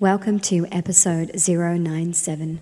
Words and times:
Welcome 0.00 0.40
to 0.40 0.66
episode 0.72 1.30
097 1.46 2.60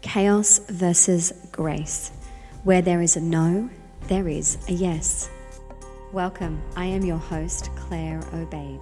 Chaos 0.00 0.60
versus 0.68 1.32
Grace. 1.50 2.12
Where 2.62 2.80
there 2.80 3.02
is 3.02 3.16
a 3.16 3.20
no, 3.20 3.68
there 4.06 4.28
is 4.28 4.58
a 4.68 4.72
yes. 4.72 5.28
Welcome, 6.12 6.62
I 6.76 6.86
am 6.86 7.04
your 7.04 7.18
host, 7.18 7.70
Claire 7.74 8.20
Obeid. 8.32 8.80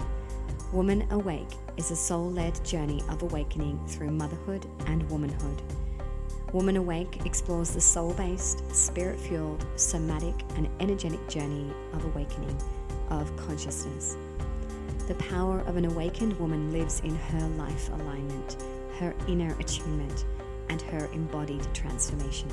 Woman 0.74 1.06
Awake 1.10 1.54
is 1.78 1.90
a 1.90 1.96
soul 1.96 2.30
led 2.30 2.62
journey 2.66 3.02
of 3.08 3.22
awakening 3.22 3.80
through 3.86 4.10
motherhood 4.10 4.66
and 4.84 5.10
womanhood. 5.10 5.62
Woman 6.52 6.76
Awake 6.76 7.24
explores 7.24 7.70
the 7.70 7.80
soul 7.80 8.12
based, 8.12 8.76
spirit 8.76 9.18
fueled, 9.18 9.64
somatic, 9.76 10.34
and 10.56 10.68
energetic 10.80 11.26
journey 11.30 11.72
of 11.94 12.04
awakening 12.04 12.60
of 13.08 13.34
consciousness. 13.38 14.18
The 15.10 15.16
power 15.16 15.58
of 15.66 15.76
an 15.76 15.86
awakened 15.86 16.38
woman 16.38 16.70
lives 16.70 17.00
in 17.00 17.16
her 17.16 17.48
life 17.58 17.90
alignment, 17.94 18.62
her 19.00 19.12
inner 19.26 19.58
attunement, 19.58 20.24
and 20.68 20.80
her 20.82 21.06
embodied 21.12 21.66
transformation. 21.74 22.48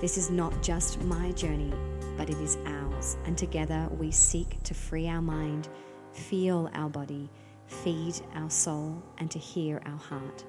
This 0.00 0.18
is 0.18 0.28
not 0.28 0.60
just 0.60 1.00
my 1.02 1.30
journey, 1.30 1.72
but 2.16 2.28
it 2.28 2.38
is 2.38 2.58
ours, 2.66 3.16
and 3.26 3.38
together 3.38 3.88
we 3.96 4.10
seek 4.10 4.60
to 4.64 4.74
free 4.74 5.06
our 5.06 5.22
mind, 5.22 5.68
feel 6.10 6.68
our 6.74 6.88
body, 6.88 7.30
feed 7.68 8.16
our 8.34 8.50
soul, 8.50 9.00
and 9.18 9.30
to 9.30 9.38
hear 9.38 9.80
our 9.86 9.98
heart. 9.98 10.44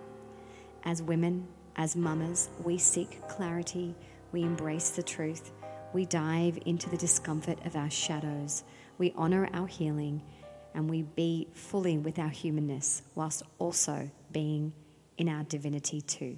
As 0.83 1.03
women, 1.03 1.47
as 1.75 1.95
mamas, 1.95 2.49
we 2.63 2.79
seek 2.79 3.21
clarity, 3.27 3.93
we 4.31 4.41
embrace 4.41 4.89
the 4.89 5.03
truth, 5.03 5.51
we 5.93 6.07
dive 6.07 6.57
into 6.65 6.89
the 6.89 6.97
discomfort 6.97 7.63
of 7.67 7.75
our 7.75 7.91
shadows, 7.91 8.63
we 8.97 9.13
honour 9.15 9.47
our 9.53 9.67
healing, 9.67 10.23
and 10.73 10.89
we 10.89 11.03
be 11.03 11.47
fully 11.53 11.97
with 11.97 12.19
our 12.19 12.29
humanness 12.29 13.01
whilst 13.15 13.43
also 13.59 14.09
being 14.31 14.73
in 15.17 15.29
our 15.29 15.43
divinity 15.43 16.01
too. 16.01 16.37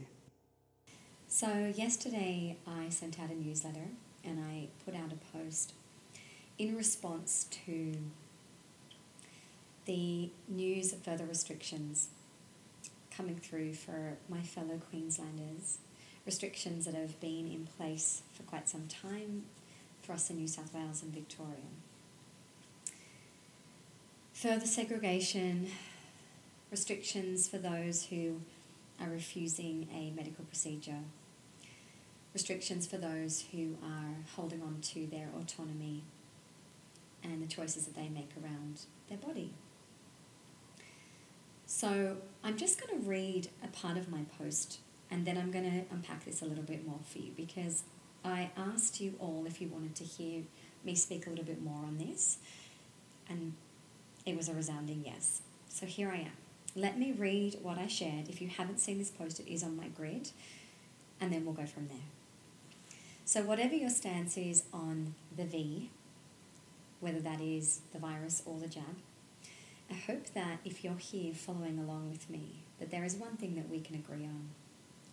So, 1.28 1.74
yesterday 1.76 2.58
I 2.68 2.90
sent 2.90 3.20
out 3.20 3.30
a 3.30 3.36
newsletter 3.36 3.90
and 4.24 4.40
I 4.40 4.68
put 4.86 4.96
out 4.96 5.12
a 5.12 5.38
post 5.38 5.74
in 6.58 6.76
response 6.76 7.48
to 7.66 7.94
the 9.86 10.30
news 10.48 10.94
of 10.94 11.00
further 11.00 11.26
restrictions 11.26 12.10
coming 13.16 13.36
through 13.36 13.74
for 13.74 14.18
my 14.30 14.42
fellow 14.42 14.80
Queenslanders, 14.90 15.80
restrictions 16.26 16.86
that 16.86 16.96
have 16.96 17.20
been 17.20 17.48
in 17.48 17.68
place 17.78 18.24
for 18.34 18.44
quite 18.44 18.68
some 18.68 18.88
time 18.88 19.44
for 20.02 20.14
us 20.14 20.30
in 20.30 20.38
New 20.38 20.48
South 20.48 20.74
Wales 20.74 21.02
and 21.02 21.14
Victoria. 21.14 21.70
Further 24.36 24.66
segregation, 24.66 25.70
restrictions 26.70 27.48
for 27.48 27.58
those 27.58 28.08
who 28.08 28.42
are 29.00 29.08
refusing 29.08 29.88
a 29.94 30.12
medical 30.12 30.44
procedure, 30.44 31.00
restrictions 32.34 32.86
for 32.86 32.98
those 32.98 33.46
who 33.54 33.78
are 33.82 34.26
holding 34.36 34.62
on 34.62 34.80
to 34.82 35.08
their 35.08 35.30
autonomy 35.40 36.04
and 37.24 37.42
the 37.42 37.48
choices 37.48 37.86
that 37.86 37.96
they 37.96 38.10
make 38.10 38.30
around 38.44 38.82
their 39.08 39.18
body. 39.18 39.54
So 41.66 42.18
I'm 42.44 42.58
just 42.58 42.78
going 42.78 43.02
to 43.02 43.08
read 43.08 43.48
a 43.64 43.68
part 43.68 43.96
of 43.96 44.10
my 44.10 44.26
post 44.38 44.80
and 45.10 45.26
then 45.26 45.38
I'm 45.38 45.50
going 45.50 45.64
to 45.64 45.96
unpack 45.96 46.26
this 46.26 46.42
a 46.42 46.46
little 46.46 46.66
bit 46.66 46.86
more 46.86 47.00
for 47.08 47.20
you 47.20 47.32
because 47.38 47.84
I 48.26 48.52
asked 48.58 49.00
you 49.00 49.14
all 49.18 49.46
if 49.48 49.62
you 49.62 49.70
wanted 49.70 49.96
to 49.96 50.04
hear 50.04 50.44
me 50.84 50.94
speak 50.94 51.26
a 51.26 51.30
little 51.30 51.46
bit 51.46 51.62
more 51.62 51.86
on 51.86 52.00
this 52.00 52.40
and 53.30 53.54
it 54.26 54.36
was 54.36 54.50
a 54.50 54.54
resounding 54.54 55.04
yes. 55.06 55.42
So 55.70 55.86
here 55.86 56.10
I 56.10 56.18
am. 56.18 56.32
Let 56.76 57.00
me 57.00 57.12
read 57.12 57.60
what 57.62 57.78
I 57.78 57.88
shared. 57.88 58.28
If 58.28 58.42
you 58.42 58.50
haven't 58.50 58.80
seen 58.80 58.98
this 58.98 59.12
post, 59.12 59.40
it 59.40 59.52
is 59.52 59.64
on 59.64 59.78
my 59.78 59.88
grid 59.88 60.32
and 61.22 61.32
then 61.32 61.46
we'll 61.46 61.54
go 61.54 61.66
from 61.66 61.88
there. 61.88 61.98
So, 63.24 63.42
whatever 63.42 63.76
your 63.76 63.90
stance 63.90 64.38
is 64.38 64.64
on 64.72 65.16
the 65.36 65.46
V, 65.46 65.90
whether 67.00 67.20
that 67.20 67.42
is 67.42 67.82
the 67.92 68.00
virus 68.00 68.44
or 68.46 68.60
the 68.60 68.68
jab, 68.68 68.84
I 69.90 69.94
hope 69.94 70.28
that 70.34 70.60
if 70.64 70.84
you're 70.84 70.98
here 70.98 71.34
following 71.34 71.80
along 71.80 72.12
with 72.12 72.30
me, 72.30 72.64
that 72.80 72.92
there 72.92 73.04
is 73.04 73.16
one 73.16 73.38
thing 73.38 73.56
that 73.56 73.70
we 73.70 73.80
can 73.80 73.96
agree 73.96 74.26
on, 74.26 74.50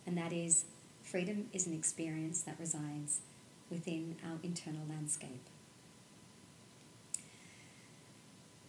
and 0.05 0.17
that 0.17 0.33
is 0.33 0.65
freedom 1.01 1.47
is 1.53 1.65
an 1.65 1.73
experience 1.73 2.41
that 2.41 2.55
resides 2.59 3.21
within 3.69 4.15
our 4.23 4.37
internal 4.43 4.85
landscape. 4.87 5.47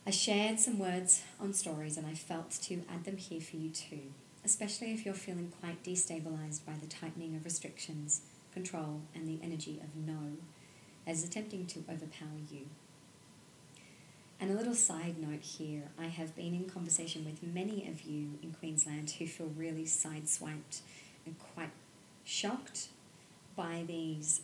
I 0.06 0.10
shared 0.10 0.60
some 0.60 0.78
words 0.78 1.22
on 1.40 1.54
stories 1.54 1.96
and 1.96 2.06
I 2.06 2.12
felt 2.12 2.50
to 2.62 2.82
add 2.92 3.04
them 3.04 3.16
here 3.16 3.40
for 3.40 3.56
you 3.56 3.70
too, 3.70 4.12
especially 4.44 4.92
if 4.92 5.06
you're 5.06 5.14
feeling 5.14 5.50
quite 5.62 5.82
destabilized 5.82 6.66
by 6.66 6.74
the 6.78 6.86
tightening 6.86 7.34
of 7.34 7.44
restrictions, 7.46 8.20
control, 8.52 9.00
and 9.14 9.26
the 9.26 9.42
energy 9.42 9.80
of 9.82 9.96
no 9.96 10.36
as 11.06 11.24
attempting 11.24 11.64
to 11.66 11.84
overpower 11.90 12.40
you. 12.52 12.66
And 14.38 14.50
a 14.50 14.54
little 14.54 14.74
side 14.74 15.16
note 15.18 15.40
here 15.40 15.84
I 15.98 16.08
have 16.08 16.36
been 16.36 16.54
in 16.54 16.68
conversation 16.68 17.24
with 17.24 17.42
many 17.42 17.88
of 17.88 18.02
you 18.02 18.38
in 18.42 18.52
Queensland 18.52 19.10
who 19.12 19.26
feel 19.26 19.52
really 19.56 19.84
sideswiped 19.84 20.80
and 21.24 21.36
quite 21.54 21.70
shocked 22.24 22.88
by 23.56 23.84
these 23.86 24.42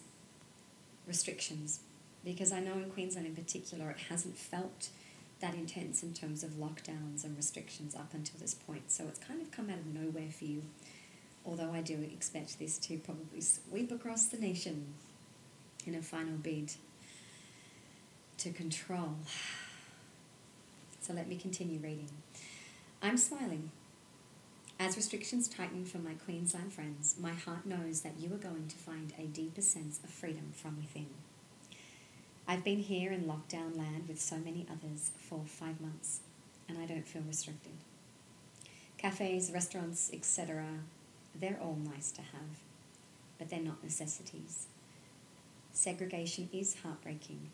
restrictions 1.06 1.80
because 2.24 2.50
I 2.50 2.60
know 2.60 2.74
in 2.74 2.90
Queensland 2.90 3.26
in 3.26 3.34
particular 3.34 3.90
it 3.90 3.98
hasn't 4.08 4.38
felt 4.38 4.88
that 5.40 5.54
intense 5.54 6.02
in 6.02 6.12
terms 6.12 6.42
of 6.42 6.50
lockdowns 6.52 7.24
and 7.24 7.36
restrictions 7.36 7.94
up 7.94 8.12
until 8.12 8.38
this 8.40 8.54
point. 8.54 8.90
So 8.90 9.04
it's 9.08 9.18
kind 9.18 9.40
of 9.40 9.50
come 9.50 9.70
out 9.70 9.78
of 9.78 9.86
nowhere 9.86 10.30
for 10.30 10.44
you, 10.44 10.62
although 11.44 11.72
I 11.72 11.80
do 11.80 12.00
expect 12.12 12.58
this 12.58 12.78
to 12.78 12.98
probably 12.98 13.40
sweep 13.40 13.90
across 13.90 14.26
the 14.26 14.38
nation 14.38 14.94
in 15.86 15.94
a 15.94 16.02
final 16.02 16.36
bid 16.36 16.72
to 18.38 18.50
control 18.50 19.16
so 21.10 21.16
let 21.16 21.28
me 21.28 21.36
continue 21.36 21.80
reading. 21.80 22.10
I'm 23.02 23.16
smiling. 23.16 23.70
As 24.78 24.96
restrictions 24.96 25.48
tighten 25.48 25.84
for 25.84 25.98
my 25.98 26.14
Queensland 26.14 26.72
friends, 26.72 27.16
my 27.18 27.32
heart 27.32 27.66
knows 27.66 28.02
that 28.02 28.20
you 28.20 28.32
are 28.32 28.38
going 28.38 28.68
to 28.68 28.76
find 28.76 29.12
a 29.18 29.22
deeper 29.22 29.60
sense 29.60 29.98
of 30.04 30.10
freedom 30.10 30.52
from 30.54 30.76
within. 30.76 31.08
I've 32.50 32.64
been 32.64 32.80
here 32.80 33.12
in 33.12 33.26
lockdown 33.26 33.78
land 33.78 34.08
with 34.08 34.20
so 34.20 34.34
many 34.34 34.66
others 34.68 35.12
for 35.16 35.42
five 35.46 35.80
months, 35.80 36.18
and 36.68 36.78
I 36.78 36.84
don't 36.84 37.06
feel 37.06 37.22
restricted. 37.22 37.74
Cafes, 38.98 39.52
restaurants, 39.54 40.10
etc., 40.12 40.64
they're 41.32 41.60
all 41.62 41.78
nice 41.80 42.10
to 42.10 42.22
have, 42.22 42.58
but 43.38 43.50
they're 43.50 43.60
not 43.60 43.84
necessities. 43.84 44.66
Segregation 45.72 46.48
is 46.52 46.78
heartbreaking, 46.82 47.50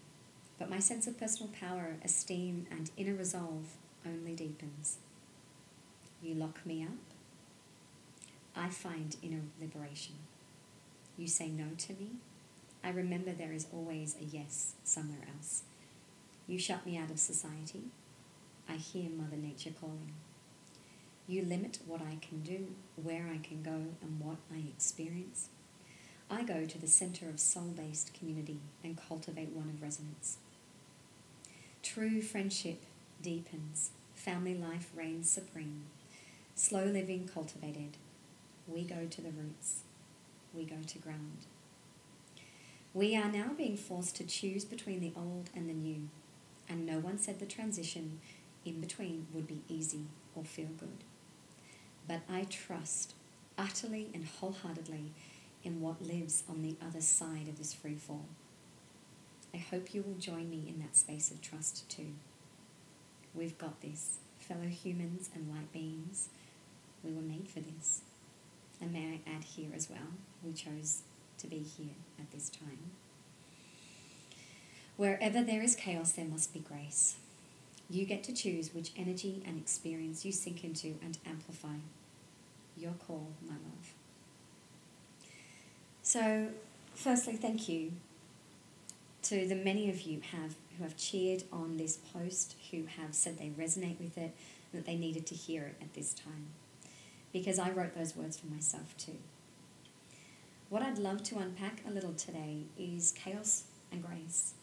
but 0.58 0.70
my 0.70 0.78
sense 0.78 1.06
of 1.06 1.20
personal 1.20 1.52
power, 1.60 1.96
esteem, 2.02 2.66
and 2.70 2.90
inner 2.96 3.14
resolve 3.14 3.76
only 4.06 4.32
deepens. 4.32 4.96
You 6.22 6.36
lock 6.36 6.64
me 6.64 6.84
up, 6.84 6.88
I 8.56 8.70
find 8.70 9.14
inner 9.22 9.42
liberation. 9.60 10.14
You 11.18 11.28
say 11.28 11.48
no 11.48 11.66
to 11.76 11.92
me, 11.92 12.12
I 12.84 12.90
remember 12.90 13.32
there 13.32 13.52
is 13.52 13.66
always 13.72 14.16
a 14.20 14.24
yes 14.24 14.74
somewhere 14.84 15.26
else. 15.34 15.62
You 16.46 16.58
shut 16.58 16.86
me 16.86 16.96
out 16.96 17.10
of 17.10 17.18
society, 17.18 17.84
I 18.68 18.74
hear 18.74 19.10
Mother 19.10 19.36
Nature 19.36 19.70
calling. 19.80 20.12
You 21.28 21.42
limit 21.42 21.78
what 21.86 22.00
I 22.00 22.18
can 22.20 22.42
do, 22.42 22.68
where 22.96 23.28
I 23.32 23.38
can 23.38 23.62
go, 23.62 23.86
and 24.00 24.20
what 24.20 24.36
I 24.52 24.58
experience. 24.68 25.48
I 26.30 26.42
go 26.42 26.64
to 26.64 26.78
the 26.78 26.86
center 26.88 27.28
of 27.28 27.38
soul 27.40 27.74
based 27.76 28.14
community 28.14 28.58
and 28.82 28.96
cultivate 28.96 29.50
one 29.50 29.68
of 29.68 29.82
resonance. 29.82 30.38
True 31.82 32.20
friendship 32.20 32.82
deepens, 33.22 33.90
family 34.14 34.54
life 34.54 34.90
reigns 34.94 35.30
supreme. 35.30 35.86
Slow 36.54 36.84
living 36.84 37.28
cultivated. 37.32 37.96
We 38.66 38.82
go 38.82 39.06
to 39.08 39.20
the 39.20 39.30
roots, 39.30 39.82
we 40.52 40.64
go 40.64 40.76
to 40.86 40.98
ground. 40.98 41.46
We 42.96 43.14
are 43.14 43.30
now 43.30 43.50
being 43.54 43.76
forced 43.76 44.16
to 44.16 44.24
choose 44.24 44.64
between 44.64 45.00
the 45.00 45.12
old 45.14 45.50
and 45.54 45.68
the 45.68 45.74
new, 45.74 46.08
and 46.66 46.86
no 46.86 46.98
one 46.98 47.18
said 47.18 47.38
the 47.38 47.44
transition 47.44 48.20
in 48.64 48.80
between 48.80 49.26
would 49.34 49.46
be 49.46 49.60
easy 49.68 50.06
or 50.34 50.44
feel 50.44 50.70
good. 50.80 51.04
But 52.08 52.22
I 52.26 52.46
trust 52.48 53.12
utterly 53.58 54.08
and 54.14 54.24
wholeheartedly 54.24 55.12
in 55.62 55.82
what 55.82 56.06
lives 56.06 56.44
on 56.48 56.62
the 56.62 56.74
other 56.82 57.02
side 57.02 57.48
of 57.48 57.58
this 57.58 57.74
free 57.74 57.96
fall. 57.96 58.24
I 59.52 59.58
hope 59.58 59.92
you 59.92 60.00
will 60.00 60.18
join 60.18 60.48
me 60.48 60.64
in 60.66 60.80
that 60.80 60.96
space 60.96 61.30
of 61.30 61.42
trust 61.42 61.86
too. 61.90 62.14
We've 63.34 63.58
got 63.58 63.82
this, 63.82 64.20
fellow 64.38 64.68
humans 64.68 65.28
and 65.34 65.50
light 65.54 65.70
beings. 65.70 66.30
We 67.04 67.12
were 67.12 67.20
made 67.20 67.48
for 67.48 67.60
this. 67.60 68.00
And 68.80 68.94
may 68.94 69.20
I 69.26 69.30
add 69.30 69.44
here 69.44 69.72
as 69.74 69.90
well, 69.90 70.14
we 70.42 70.54
chose 70.54 71.02
to 71.38 71.46
be 71.46 71.58
here 71.58 71.94
at 72.18 72.30
this 72.32 72.48
time. 72.48 72.90
Wherever 74.96 75.42
there 75.42 75.62
is 75.62 75.76
chaos, 75.76 76.12
there 76.12 76.24
must 76.24 76.52
be 76.52 76.60
grace. 76.60 77.16
You 77.88 78.04
get 78.04 78.24
to 78.24 78.32
choose 78.32 78.74
which 78.74 78.92
energy 78.96 79.42
and 79.46 79.58
experience 79.58 80.24
you 80.24 80.32
sink 80.32 80.64
into 80.64 80.96
and 81.02 81.18
amplify. 81.26 81.76
Your 82.76 82.94
call, 83.06 83.28
my 83.46 83.54
love. 83.54 83.94
So, 86.02 86.48
firstly, 86.94 87.34
thank 87.34 87.68
you 87.68 87.92
to 89.22 89.46
the 89.46 89.54
many 89.54 89.90
of 89.90 90.02
you 90.02 90.20
have 90.32 90.54
who 90.76 90.84
have 90.84 90.96
cheered 90.96 91.44
on 91.52 91.76
this 91.76 91.98
post, 92.12 92.54
who 92.70 92.84
have 92.98 93.14
said 93.14 93.38
they 93.38 93.50
resonate 93.58 93.98
with 93.98 94.18
it, 94.18 94.34
that 94.72 94.86
they 94.86 94.96
needed 94.96 95.26
to 95.26 95.34
hear 95.34 95.64
it 95.64 95.76
at 95.80 95.94
this 95.94 96.12
time. 96.12 96.48
Because 97.32 97.58
I 97.58 97.70
wrote 97.70 97.94
those 97.94 98.14
words 98.14 98.36
for 98.36 98.46
myself 98.46 98.96
too. 98.96 99.18
What 100.68 100.82
I'd 100.82 100.98
love 100.98 101.22
to 101.24 101.38
unpack 101.38 101.82
a 101.86 101.92
little 101.92 102.12
today 102.14 102.64
is 102.76 103.12
chaos 103.12 103.64
and 103.92 104.04
grace. 104.04 104.54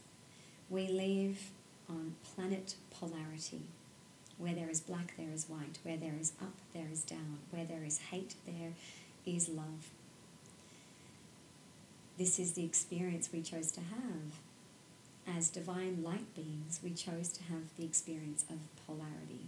We 0.70 0.90
live 0.90 1.50
on 1.90 2.16
planet 2.36 2.76
polarity. 2.92 3.62
Where 4.38 4.54
there 4.54 4.70
is 4.70 4.82
black, 4.82 5.14
there 5.16 5.32
is 5.34 5.48
white. 5.48 5.78
Where 5.84 5.96
there 5.96 6.16
is 6.20 6.34
up, 6.42 6.56
there 6.74 6.90
is 6.92 7.04
down. 7.04 7.38
Where 7.52 7.64
there 7.64 7.86
is 7.86 8.00
hate, 8.12 8.36
there 8.46 8.74
is 9.26 9.48
love. 9.48 9.92
This 12.18 12.38
is 12.38 12.52
the 12.52 12.66
experience 12.66 13.30
we 13.32 13.42
chose 13.42 13.72
to 13.72 13.80
have. 13.80 15.38
As 15.38 15.50
divine 15.50 16.04
light 16.04 16.36
beings, 16.36 16.82
we 16.84 16.92
chose 16.92 17.30
to 17.30 17.44
have 17.44 17.78
the 17.78 17.86
experience 17.86 18.44
of 18.50 18.58
polarity. 18.86 19.48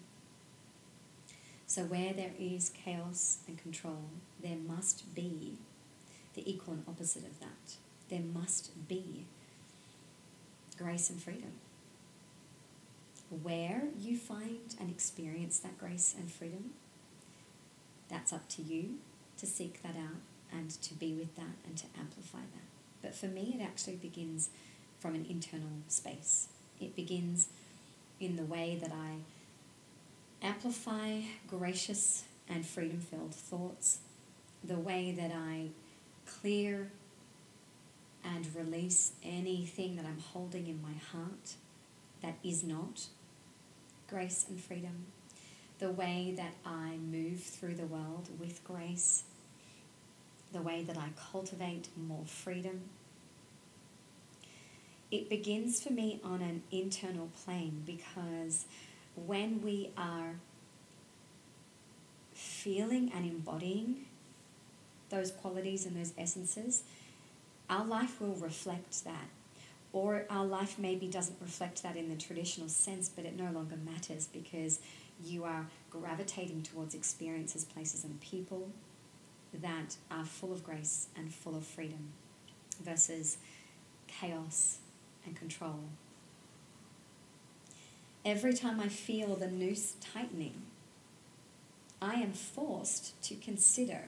So, 1.68 1.84
where 1.84 2.14
there 2.14 2.32
is 2.40 2.70
chaos 2.70 3.40
and 3.46 3.58
control, 3.58 4.06
there 4.42 4.56
must 4.56 5.14
be 5.14 5.58
the 6.36 6.50
equal 6.50 6.74
and 6.74 6.84
opposite 6.88 7.26
of 7.26 7.40
that. 7.40 7.76
There 8.10 8.22
must 8.22 8.88
be 8.88 9.26
grace 10.78 11.10
and 11.10 11.22
freedom. 11.22 11.54
Where 13.42 13.84
you 13.98 14.18
find 14.18 14.76
and 14.80 14.90
experience 14.90 15.60
that 15.60 15.80
grace 15.80 16.14
and 16.18 16.32
freedom, 16.32 16.72
that's 18.10 18.32
up 18.32 18.48
to 18.50 18.62
you 18.62 18.96
to 19.40 19.46
seek 19.46 19.82
that 19.82 19.96
out 19.96 20.22
and 20.52 20.70
to 20.70 20.94
be 20.94 21.14
with 21.14 21.36
that 21.36 21.58
and 21.66 21.76
to 21.78 21.86
amplify 22.00 22.40
that. 22.40 22.68
But 23.02 23.16
for 23.16 23.26
me, 23.28 23.58
it 23.60 23.64
actually 23.64 23.96
begins 23.96 24.50
from 25.00 25.16
an 25.16 25.26
internal 25.30 25.70
space. 25.88 26.48
It 26.80 26.96
begins 26.96 27.48
in 28.20 28.36
the 28.36 28.44
way 28.44 28.78
that 28.82 28.92
I 28.92 29.18
amplify 30.46 31.22
gracious 31.48 32.24
and 32.48 32.66
freedom 32.66 33.00
filled 33.00 33.34
thoughts, 33.34 34.00
the 34.64 34.78
way 34.78 35.14
that 35.18 35.32
I 35.32 35.70
clear 36.26 36.92
and 38.24 38.48
release 38.56 39.14
anything 39.24 39.96
that 39.96 40.06
I'm 40.06 40.20
holding 40.20 40.68
in 40.68 40.82
my 40.82 40.94
heart 41.12 41.56
that 42.22 42.36
is 42.44 42.64
not 42.64 43.08
grace 44.10 44.46
and 44.50 44.60
freedom, 44.60 45.06
the 45.80 45.92
way 45.92 46.34
that 46.38 46.54
I 46.66 46.98
move 46.98 47.42
through 47.42 47.76
the 47.76 47.86
world 47.86 48.30
with 48.40 48.64
grace, 48.64 49.24
the 50.52 50.62
way 50.62 50.84
that 50.84 50.98
I 50.98 51.10
cultivate 51.32 51.90
more 51.98 52.26
freedom. 52.26 52.82
It 55.12 55.30
begins 55.30 55.82
for 55.82 55.94
me 55.94 56.20
on 56.24 56.42
an 56.42 56.64
internal 56.72 57.30
plane 57.44 57.84
because 57.86 58.66
when 59.16 59.62
we 59.62 59.92
are 59.98 60.36
feeling 62.34 63.12
and 63.14 63.26
embodying 63.26 64.06
those 65.10 65.32
qualities 65.32 65.86
and 65.86 65.96
those 65.96 66.14
essences, 66.18 66.84
our 67.70 67.86
life 67.86 68.22
will 68.22 68.36
reflect 68.36 69.04
that. 69.06 69.30
Or 69.94 70.26
our 70.30 70.46
life 70.46 70.78
maybe 70.78 71.08
doesn't 71.08 71.38
reflect 71.42 71.82
that 71.84 71.96
in 71.96 72.10
the 72.10 72.16
traditional 72.16 72.68
sense, 72.68 73.08
but 73.08 73.26
it 73.26 73.38
no 73.38 73.50
longer 73.52 73.78
matters 73.78 74.28
because 74.32 74.80
you 75.24 75.46
are 75.46 75.68
gravitating 75.90 76.64
towards 76.64 76.94
experiences, 76.94 77.64
places, 77.64 78.04
and 78.04 78.20
people 78.20 78.70
that 79.54 79.96
are 80.12 80.26
full 80.26 80.52
of 80.52 80.64
grace 80.64 81.08
and 81.16 81.34
full 81.34 81.56
of 81.56 81.66
freedom 81.66 82.10
versus 82.84 83.38
chaos 84.08 84.80
and 85.26 85.36
control. 85.36 85.80
Every 88.26 88.54
time 88.54 88.80
I 88.80 88.90
feel 88.90 89.36
the 89.36 89.48
noose 89.48 89.96
tightening, 90.02 90.64
I 92.02 92.16
am 92.16 92.34
forced 92.34 93.22
to 93.24 93.36
consider 93.36 94.06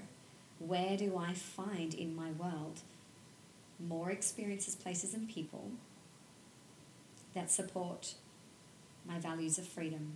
where 0.59 0.97
do 0.97 1.17
I 1.17 1.33
find 1.33 1.93
in 1.93 2.15
my 2.15 2.31
world 2.31 2.81
more 3.79 4.09
experiences, 4.09 4.75
places, 4.75 5.13
and 5.13 5.29
people 5.29 5.71
that 7.33 7.51
support 7.51 8.15
my 9.05 9.19
values 9.19 9.57
of 9.57 9.67
freedom, 9.67 10.13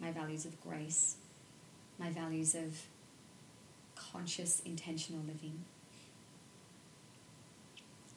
my 0.00 0.10
values 0.10 0.44
of 0.44 0.60
grace, 0.60 1.16
my 1.98 2.10
values 2.10 2.54
of 2.54 2.82
conscious, 3.94 4.60
intentional 4.64 5.22
living. 5.22 5.64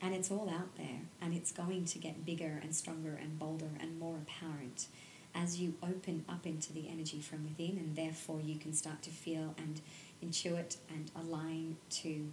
And 0.01 0.13
it's 0.13 0.31
all 0.31 0.49
out 0.49 0.75
there, 0.77 1.01
and 1.21 1.33
it's 1.33 1.51
going 1.51 1.85
to 1.85 1.99
get 1.99 2.25
bigger 2.25 2.59
and 2.61 2.75
stronger 2.75 3.17
and 3.19 3.39
bolder 3.39 3.69
and 3.79 3.99
more 3.99 4.17
apparent 4.17 4.87
as 5.33 5.59
you 5.59 5.75
open 5.83 6.25
up 6.27 6.45
into 6.45 6.73
the 6.73 6.87
energy 6.89 7.19
from 7.19 7.43
within, 7.43 7.77
and 7.77 7.95
therefore 7.95 8.41
you 8.43 8.57
can 8.57 8.73
start 8.73 9.01
to 9.03 9.09
feel 9.09 9.53
and 9.57 9.81
intuit 10.23 10.77
and 10.89 11.11
align 11.15 11.77
to 11.89 12.31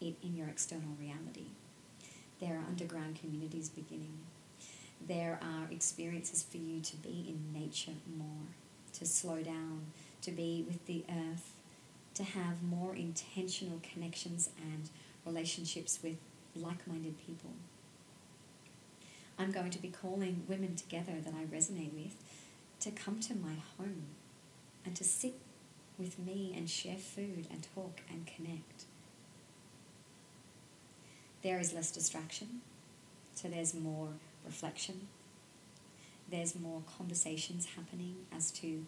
it 0.00 0.14
in 0.22 0.36
your 0.36 0.48
external 0.48 0.96
reality. 0.98 1.46
There 2.40 2.54
are 2.54 2.64
underground 2.68 3.20
communities 3.20 3.68
beginning. 3.68 4.18
There 5.06 5.38
are 5.42 5.70
experiences 5.70 6.42
for 6.42 6.58
you 6.58 6.80
to 6.80 6.96
be 6.96 7.26
in 7.28 7.52
nature 7.52 7.92
more, 8.16 8.48
to 8.94 9.06
slow 9.06 9.42
down, 9.42 9.86
to 10.22 10.30
be 10.30 10.64
with 10.66 10.86
the 10.86 11.04
earth, 11.08 11.52
to 12.14 12.24
have 12.24 12.62
more 12.62 12.94
intentional 12.94 13.80
connections 13.82 14.50
and 14.58 14.90
relationships 15.24 16.00
with 16.02 16.16
like 16.54 16.86
minded 16.86 17.16
people. 17.26 17.50
I'm 19.38 19.50
going 19.50 19.70
to 19.70 19.78
be 19.80 19.88
calling 19.88 20.44
women 20.48 20.76
together 20.76 21.14
that 21.24 21.34
I 21.34 21.44
resonate 21.44 21.92
with 21.94 22.16
to 22.80 22.90
come 22.90 23.20
to 23.20 23.34
my 23.34 23.54
home 23.78 24.04
and 24.84 24.94
to 24.96 25.04
sit 25.04 25.34
with 26.02 26.18
me 26.18 26.52
and 26.56 26.68
share 26.68 26.96
food 26.96 27.46
and 27.50 27.66
talk 27.74 28.00
and 28.10 28.26
connect. 28.26 28.84
There 31.42 31.58
is 31.58 31.72
less 31.72 31.90
distraction, 31.90 32.60
so 33.34 33.48
there's 33.48 33.74
more 33.74 34.08
reflection. 34.44 35.08
There's 36.30 36.58
more 36.58 36.82
conversations 36.98 37.66
happening 37.76 38.16
as 38.34 38.50
to 38.52 38.86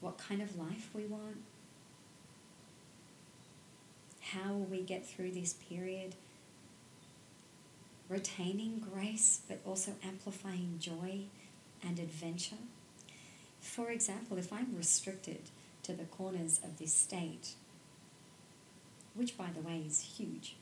what 0.00 0.18
kind 0.18 0.42
of 0.42 0.58
life 0.58 0.90
we 0.94 1.04
want, 1.06 1.38
how 4.20 4.52
will 4.52 4.66
we 4.66 4.82
get 4.82 5.06
through 5.06 5.30
this 5.32 5.54
period, 5.54 6.14
retaining 8.08 8.84
grace 8.92 9.40
but 9.48 9.60
also 9.64 9.92
amplifying 10.04 10.76
joy 10.78 11.20
and 11.82 11.98
adventure. 11.98 12.56
For 13.60 13.90
example, 13.90 14.38
if 14.38 14.52
I'm 14.52 14.76
restricted 14.76 15.50
to 15.86 15.92
the 15.92 16.04
corners 16.04 16.58
of 16.64 16.78
this 16.78 16.92
state, 16.92 17.54
which 19.14 19.38
by 19.38 19.46
the 19.54 19.60
way 19.60 19.84
is 19.86 20.16
huge, 20.18 20.56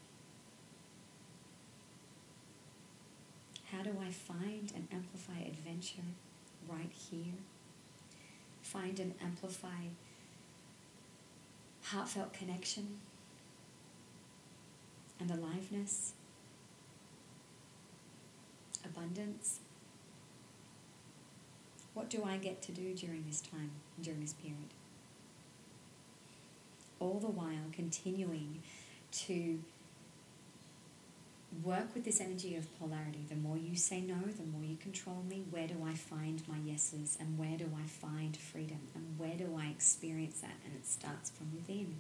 how 3.73 3.83
do 3.83 3.97
I 4.07 4.11
find 4.11 4.71
and 4.77 4.87
amplify 4.93 5.41
adventure 5.47 6.03
right 6.69 6.93
here? 6.93 7.33
Find 8.61 9.01
and 9.01 9.15
amplify 9.23 9.89
heartfelt 11.85 12.35
connection 12.35 12.99
and 15.19 15.31
aliveness, 15.31 16.13
abundance. 18.85 19.61
What 21.95 22.11
do 22.11 22.25
I 22.25 22.37
get 22.37 22.61
to 22.63 22.73
do 22.73 22.93
during 22.93 23.25
this 23.27 23.41
time, 23.41 23.71
during 24.03 24.21
this 24.21 24.35
period? 24.35 24.75
All 27.01 27.19
the 27.19 27.29
while 27.29 27.71
continuing 27.73 28.63
to 29.13 29.59
work 31.63 31.95
with 31.95 32.05
this 32.05 32.21
energy 32.21 32.57
of 32.57 32.79
polarity. 32.79 33.25
The 33.29 33.37
more 33.37 33.57
you 33.57 33.77
say 33.77 34.01
no, 34.01 34.15
the 34.15 34.45
more 34.45 34.65
you 34.65 34.77
control 34.77 35.23
me. 35.29 35.45
Where 35.51 35.69
do 35.69 35.77
I 35.87 35.95
find 35.95 36.43
my 36.49 36.59
yeses? 36.59 37.17
And 37.21 37.39
where 37.39 37.57
do 37.57 37.71
I 37.77 37.87
find 37.87 38.37
freedom? 38.37 38.81
And 38.95 39.19
where 39.19 39.37
do 39.37 39.57
I 39.59 39.67
experience 39.67 40.41
that? 40.41 40.57
And 40.65 40.75
it 40.75 40.87
starts 40.87 41.31
from 41.31 41.53
within. 41.55 41.95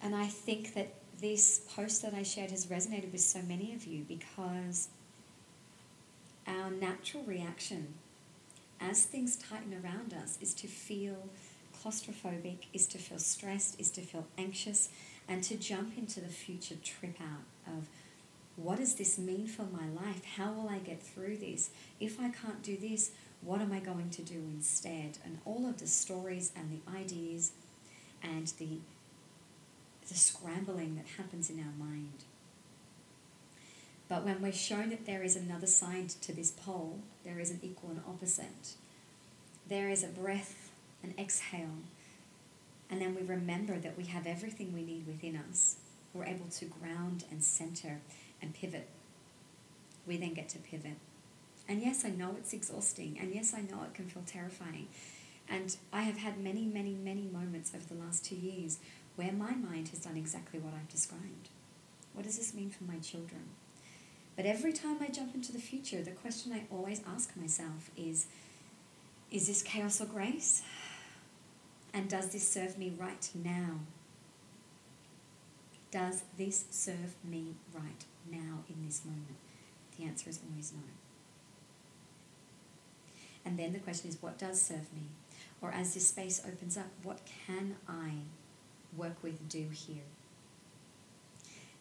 And 0.00 0.14
I 0.14 0.26
think 0.26 0.74
that 0.74 0.94
this 1.20 1.62
post 1.74 2.02
that 2.02 2.14
I 2.14 2.22
shared 2.22 2.50
has 2.52 2.66
resonated 2.66 3.10
with 3.10 3.20
so 3.20 3.42
many 3.42 3.74
of 3.74 3.84
you 3.86 4.04
because 4.06 4.88
our 6.46 6.70
natural 6.70 7.24
reaction 7.24 7.94
as 8.80 9.04
things 9.04 9.36
tighten 9.36 9.74
around 9.74 10.14
us 10.14 10.38
is 10.40 10.54
to 10.54 10.68
feel 10.68 11.28
claustrophobic, 11.82 12.66
is 12.72 12.86
to 12.88 12.98
feel 12.98 13.18
stressed, 13.18 13.80
is 13.80 13.90
to 13.90 14.00
feel 14.00 14.26
anxious, 14.36 14.88
and 15.28 15.42
to 15.44 15.56
jump 15.56 15.96
into 15.96 16.20
the 16.20 16.28
future 16.28 16.76
trip 16.82 17.16
out 17.20 17.74
of 17.74 17.88
what 18.56 18.78
does 18.78 18.96
this 18.96 19.18
mean 19.18 19.46
for 19.46 19.62
my 19.62 19.86
life? 19.88 20.24
How 20.36 20.52
will 20.52 20.68
I 20.68 20.78
get 20.78 21.00
through 21.00 21.36
this? 21.36 21.70
If 22.00 22.20
I 22.20 22.30
can't 22.30 22.62
do 22.62 22.76
this, 22.76 23.12
what 23.40 23.60
am 23.60 23.72
I 23.72 23.78
going 23.78 24.10
to 24.10 24.22
do 24.22 24.42
instead? 24.52 25.18
And 25.24 25.38
all 25.44 25.66
of 25.68 25.78
the 25.78 25.86
stories 25.86 26.50
and 26.56 26.70
the 26.72 26.90
ideas 26.92 27.52
and 28.22 28.48
the, 28.58 28.78
the 30.08 30.14
scrambling 30.14 30.96
that 30.96 31.22
happens 31.22 31.50
in 31.50 31.60
our 31.60 31.86
mind. 31.86 32.24
But 34.08 34.24
when 34.24 34.42
we're 34.42 34.52
shown 34.52 34.88
that 34.90 35.06
there 35.06 35.22
is 35.22 35.36
another 35.36 35.66
side 35.66 36.08
to 36.08 36.32
this 36.34 36.50
pole, 36.50 36.98
there 37.24 37.38
is 37.38 37.50
an 37.50 37.60
equal 37.62 37.90
and 37.90 38.00
opposite. 38.08 38.74
There 39.68 39.90
is 39.90 40.02
a 40.02 40.08
breath, 40.08 40.67
an 41.02 41.14
exhale, 41.18 41.78
and 42.90 43.00
then 43.00 43.14
we 43.14 43.22
remember 43.22 43.78
that 43.78 43.96
we 43.96 44.04
have 44.04 44.26
everything 44.26 44.72
we 44.72 44.82
need 44.82 45.06
within 45.06 45.40
us. 45.48 45.76
We're 46.14 46.24
able 46.24 46.46
to 46.46 46.64
ground 46.64 47.24
and 47.30 47.42
center 47.42 48.00
and 48.40 48.54
pivot. 48.54 48.88
We 50.06 50.16
then 50.16 50.34
get 50.34 50.48
to 50.50 50.58
pivot. 50.58 50.96
And 51.68 51.82
yes, 51.82 52.04
I 52.04 52.08
know 52.08 52.34
it's 52.38 52.54
exhausting. 52.54 53.18
And 53.20 53.34
yes, 53.34 53.52
I 53.54 53.60
know 53.60 53.82
it 53.84 53.94
can 53.94 54.06
feel 54.06 54.22
terrifying. 54.26 54.88
And 55.50 55.76
I 55.92 56.02
have 56.02 56.16
had 56.16 56.42
many, 56.42 56.64
many, 56.64 56.94
many 56.94 57.28
moments 57.30 57.72
over 57.74 57.84
the 57.84 58.00
last 58.00 58.24
two 58.24 58.36
years 58.36 58.78
where 59.16 59.32
my 59.32 59.54
mind 59.54 59.88
has 59.88 59.98
done 59.98 60.16
exactly 60.16 60.58
what 60.58 60.72
I've 60.74 60.88
described. 60.88 61.48
What 62.14 62.24
does 62.24 62.38
this 62.38 62.54
mean 62.54 62.70
for 62.70 62.84
my 62.84 62.98
children? 62.98 63.42
But 64.34 64.46
every 64.46 64.72
time 64.72 64.98
I 65.00 65.08
jump 65.08 65.34
into 65.34 65.52
the 65.52 65.58
future, 65.58 66.02
the 66.02 66.12
question 66.12 66.52
I 66.52 66.62
always 66.72 67.02
ask 67.06 67.36
myself 67.36 67.90
is 67.96 68.26
Is 69.30 69.46
this 69.46 69.62
chaos 69.62 70.00
or 70.00 70.06
grace? 70.06 70.62
And 71.98 72.08
does 72.08 72.28
this 72.28 72.48
serve 72.48 72.78
me 72.78 72.92
right 72.96 73.28
now? 73.34 73.80
Does 75.90 76.22
this 76.38 76.66
serve 76.70 77.16
me 77.28 77.56
right 77.74 78.04
now 78.30 78.62
in 78.68 78.86
this 78.86 79.04
moment? 79.04 79.34
The 79.98 80.04
answer 80.04 80.30
is 80.30 80.38
always 80.48 80.72
no. 80.72 80.84
And 83.44 83.58
then 83.58 83.72
the 83.72 83.80
question 83.80 84.08
is, 84.08 84.22
what 84.22 84.38
does 84.38 84.62
serve 84.62 84.92
me? 84.94 85.08
Or 85.60 85.72
as 85.72 85.94
this 85.94 86.06
space 86.06 86.40
opens 86.46 86.76
up, 86.76 86.86
what 87.02 87.18
can 87.46 87.74
I 87.88 88.12
work 88.96 89.16
with, 89.20 89.48
do 89.48 89.66
here? 89.72 90.04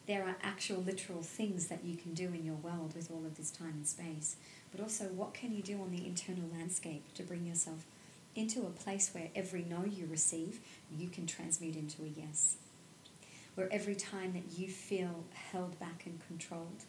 There 0.08 0.24
are 0.24 0.38
actual 0.42 0.82
literal 0.82 1.22
things 1.22 1.68
that 1.68 1.86
you 1.86 1.96
can 1.96 2.16
do 2.16 2.30
in 2.30 2.44
your 2.44 2.56
world 2.56 2.96
with 2.96 3.12
all 3.12 3.24
of 3.24 3.38
this 3.38 3.52
time 3.52 3.74
and 3.76 3.88
space. 3.88 4.38
But 4.72 4.82
also, 4.82 5.10
what 5.10 5.36
can 5.36 5.56
you 5.56 5.62
do 5.62 5.80
on 5.80 5.92
the 5.92 6.08
internal 6.08 6.50
landscape 6.52 7.14
to 7.14 7.22
bring 7.22 7.46
yourself 7.46 7.86
into 8.38 8.62
a 8.62 8.70
place 8.70 9.10
where 9.13 9.29
every 9.36 9.65
no 9.67 9.84
you 9.84 10.06
receive, 10.06 10.60
you 10.96 11.10
can 11.10 11.25
transmute 11.25 11.75
into 11.75 12.03
a 12.03 12.08
yes? 12.08 12.58
Where 13.56 13.67
every 13.72 13.96
time 13.96 14.34
that 14.34 14.58
you 14.58 14.70
feel 14.70 15.24
held 15.51 15.79
back 15.79 16.03
and 16.06 16.20
controlled, 16.27 16.84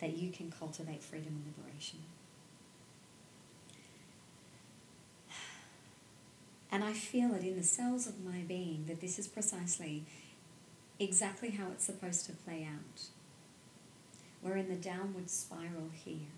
that 0.00 0.16
you 0.16 0.30
can 0.30 0.50
cultivate 0.50 1.02
freedom 1.02 1.28
and 1.28 1.54
liberation. 1.56 2.00
And 6.72 6.84
I 6.84 6.92
feel 6.92 7.34
it 7.34 7.42
in 7.42 7.56
the 7.56 7.64
cells 7.64 8.06
of 8.06 8.24
my 8.24 8.42
being 8.46 8.84
that 8.86 9.00
this 9.00 9.18
is 9.18 9.26
precisely 9.26 10.04
exactly 10.98 11.50
how 11.50 11.68
it's 11.72 11.84
supposed 11.84 12.26
to 12.26 12.32
play 12.32 12.68
out. 12.70 13.02
We're 14.42 14.56
in 14.56 14.68
the 14.68 14.76
downward 14.76 15.30
spiral 15.30 15.90
here. 15.92 16.28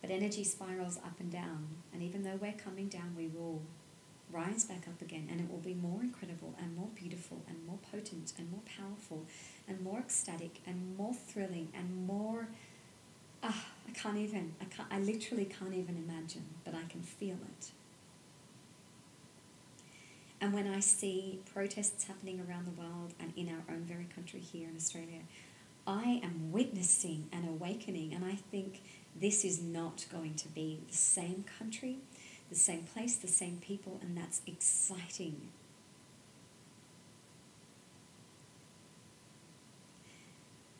But 0.00 0.10
energy 0.10 0.44
spirals 0.44 0.96
up 0.98 1.18
and 1.18 1.30
down, 1.30 1.66
and 1.92 2.02
even 2.02 2.22
though 2.22 2.38
we're 2.40 2.52
coming 2.52 2.88
down, 2.88 3.14
we 3.16 3.28
will 3.28 3.62
rise 4.30 4.64
back 4.64 4.86
up 4.86 5.00
again, 5.00 5.26
and 5.30 5.40
it 5.40 5.50
will 5.50 5.58
be 5.58 5.74
more 5.74 6.02
incredible 6.02 6.54
and 6.60 6.76
more 6.76 6.88
beautiful 6.94 7.42
and 7.48 7.66
more 7.66 7.78
potent 7.90 8.32
and 8.38 8.50
more 8.50 8.60
powerful 8.76 9.26
and 9.66 9.80
more 9.80 9.98
ecstatic 9.98 10.60
and 10.66 10.96
more 10.96 11.14
thrilling 11.14 11.68
and 11.74 12.06
more. 12.06 12.48
Ah, 13.42 13.66
I 13.88 13.92
can't 13.92 14.18
even. 14.18 14.54
I 14.60 14.64
can't. 14.66 14.88
I 14.90 15.00
literally 15.00 15.46
can't 15.46 15.74
even 15.74 15.96
imagine, 15.96 16.44
but 16.64 16.74
I 16.74 16.84
can 16.88 17.02
feel 17.02 17.36
it. 17.36 17.72
And 20.40 20.52
when 20.52 20.68
I 20.68 20.80
see 20.80 21.40
protests 21.52 22.04
happening 22.04 22.40
around 22.48 22.66
the 22.66 22.80
world 22.80 23.14
and 23.18 23.32
in 23.36 23.48
our 23.48 23.74
own 23.74 23.82
very 23.82 24.06
country 24.14 24.40
here 24.40 24.68
in 24.68 24.76
Australia, 24.76 25.22
I 25.86 26.20
am 26.22 26.52
witnessing 26.52 27.28
an 27.32 27.48
awakening, 27.48 28.12
and 28.14 28.24
I 28.24 28.36
think 28.50 28.82
this 29.20 29.44
is 29.44 29.60
not 29.60 30.06
going 30.12 30.34
to 30.34 30.48
be 30.48 30.80
the 30.88 30.94
same 30.94 31.44
country, 31.58 31.98
the 32.48 32.54
same 32.54 32.82
place, 32.82 33.16
the 33.16 33.28
same 33.28 33.58
people, 33.60 33.98
and 34.02 34.16
that's 34.16 34.40
exciting. 34.46 35.48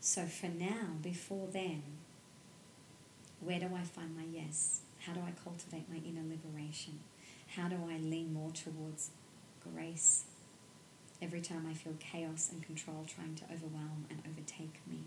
So, 0.01 0.25
for 0.25 0.47
now, 0.47 0.97
before 1.03 1.49
then, 1.53 1.83
where 3.41 3.61
do 3.61 3.67
I 3.75 3.83
find 3.83 4.17
my 4.17 4.25
yes? 4.25 4.81
How 5.07 5.13
do 5.13 5.21
I 5.21 5.33
cultivate 5.45 5.91
my 5.91 5.97
inner 5.97 6.23
liberation? 6.29 7.01
How 7.57 7.69
do 7.69 7.77
I 7.91 7.99
lean 7.99 8.33
more 8.33 8.51
towards 8.51 9.11
grace 9.73 10.25
every 11.21 11.41
time 11.41 11.67
I 11.69 11.75
feel 11.75 11.95
chaos 11.99 12.51
and 12.53 12.63
control 12.63 13.05
trying 13.07 13.35
to 13.37 13.45
overwhelm 13.45 14.07
and 14.11 14.23
overtake 14.29 14.81
me. 14.87 15.01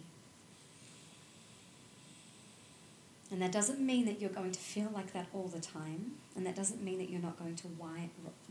And 3.32 3.42
that 3.42 3.54
doesn't 3.54 3.80
mean 3.80 4.06
that 4.06 4.20
you're 4.20 4.30
going 4.30 4.52
to 4.52 4.60
feel 4.60 4.90
like 4.94 5.14
that 5.14 5.28
all 5.34 5.48
the 5.48 5.62
time. 5.62 6.12
And 6.36 6.46
that 6.46 6.56
doesn't 6.56 6.84
mean 6.84 6.98
that 6.98 7.10
you're 7.10 7.22
not 7.22 7.40
going 7.40 7.56
to 7.56 7.68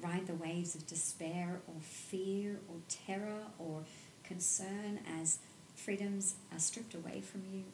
ride 0.01 0.27
the 0.27 0.35
waves 0.35 0.75
of 0.75 0.87
despair 0.87 1.61
or 1.69 1.81
fear 1.83 2.61
or 2.67 2.77
terror 2.89 3.43
or 3.59 3.83
concern 4.25 5.01
as 5.21 5.39
freedoms 5.75 6.37
are 6.51 6.59
stripped 6.59 6.95
away 6.95 7.21
from 7.21 7.43
you. 7.53 7.65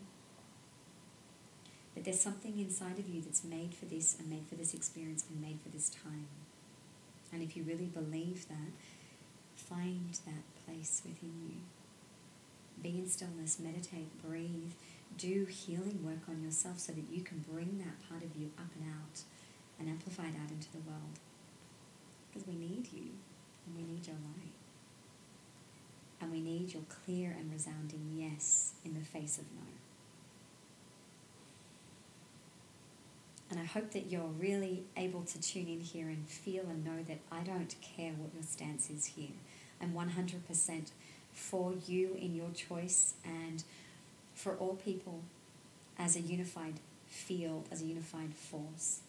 But 1.94 2.04
there's 2.04 2.20
something 2.20 2.58
inside 2.58 2.98
of 2.98 3.08
you 3.08 3.22
that's 3.22 3.44
made 3.44 3.72
for 3.72 3.84
this 3.84 4.16
and 4.18 4.28
made 4.28 4.46
for 4.48 4.56
this 4.56 4.74
experience 4.74 5.24
and 5.30 5.40
made 5.40 5.60
for 5.62 5.68
this 5.68 5.88
time. 5.88 6.26
And 7.32 7.40
if 7.40 7.56
you 7.56 7.62
really 7.62 7.86
believe 7.86 8.48
that, 8.48 8.72
find 9.54 10.12
that 10.26 10.42
place 10.66 11.02
within 11.06 11.32
you. 11.48 12.82
Be 12.82 12.98
in 12.98 13.08
stillness, 13.08 13.58
meditate, 13.60 14.10
breathe, 14.22 14.72
do 15.16 15.46
healing 15.46 16.04
work 16.04 16.28
on 16.28 16.42
yourself 16.42 16.78
so 16.78 16.92
that 16.92 17.04
you 17.10 17.22
can 17.22 17.44
bring 17.50 17.78
that 17.78 18.08
part 18.08 18.22
of 18.22 18.36
you 18.36 18.50
up 18.58 18.70
and 18.78 18.92
out 18.92 19.20
and 19.78 19.88
amplify 19.88 20.24
out 20.24 20.50
into 20.50 20.70
the 20.72 20.80
world. 20.86 21.18
Because 22.28 22.46
we 22.46 22.54
need 22.54 22.88
you 22.92 23.10
and 23.66 23.76
we 23.76 23.82
need 23.82 24.06
your 24.06 24.16
light. 24.16 24.52
And 26.20 26.30
we 26.32 26.40
need 26.40 26.72
your 26.72 26.82
clear 27.04 27.36
and 27.38 27.52
resounding 27.52 28.12
yes 28.14 28.72
in 28.84 28.94
the 28.94 29.04
face 29.04 29.38
of 29.38 29.44
no. 29.54 29.66
And 33.50 33.60
I 33.60 33.64
hope 33.64 33.92
that 33.92 34.10
you're 34.10 34.32
really 34.40 34.84
able 34.96 35.22
to 35.22 35.40
tune 35.40 35.68
in 35.68 35.80
here 35.80 36.08
and 36.08 36.26
feel 36.28 36.64
and 36.64 36.84
know 36.84 37.02
that 37.06 37.18
I 37.30 37.40
don't 37.40 37.74
care 37.80 38.12
what 38.12 38.34
your 38.34 38.42
stance 38.42 38.90
is 38.90 39.06
here. 39.06 39.36
I'm 39.80 39.92
100% 39.92 40.90
for 41.32 41.74
you 41.86 42.16
in 42.18 42.34
your 42.34 42.50
choice 42.50 43.14
and 43.24 43.62
for 44.36 44.54
all 44.54 44.76
people 44.76 45.22
as 45.98 46.14
a 46.14 46.20
unified 46.20 46.74
field, 47.08 47.66
as 47.72 47.82
a 47.82 47.86
unified 47.86 48.32
force. 48.34 49.00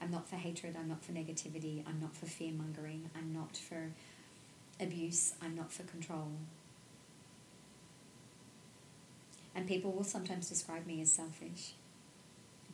I'm 0.00 0.10
not 0.10 0.26
for 0.26 0.36
hatred, 0.36 0.74
I'm 0.78 0.88
not 0.88 1.04
for 1.04 1.12
negativity, 1.12 1.82
I'm 1.86 2.00
not 2.00 2.16
for 2.16 2.24
fear 2.24 2.52
mongering, 2.52 3.10
I'm 3.14 3.34
not 3.34 3.56
for 3.56 3.90
abuse, 4.80 5.34
I'm 5.42 5.54
not 5.56 5.70
for 5.70 5.82
control, 5.82 6.30
And 9.58 9.66
people 9.66 9.90
will 9.90 10.04
sometimes 10.04 10.48
describe 10.48 10.86
me 10.86 11.02
as 11.02 11.10
selfish, 11.10 11.72